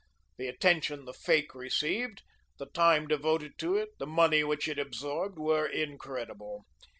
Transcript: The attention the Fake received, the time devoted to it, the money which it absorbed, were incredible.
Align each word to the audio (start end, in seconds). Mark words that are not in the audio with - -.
The 0.39 0.47
attention 0.47 1.05
the 1.05 1.13
Fake 1.13 1.53
received, 1.53 2.23
the 2.57 2.65
time 2.65 3.07
devoted 3.07 3.59
to 3.59 3.77
it, 3.77 3.89
the 3.99 4.07
money 4.07 4.43
which 4.43 4.67
it 4.67 4.79
absorbed, 4.79 5.37
were 5.37 5.67
incredible. 5.67 6.63